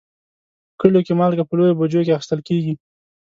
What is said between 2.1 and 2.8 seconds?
اخیستل کېږي.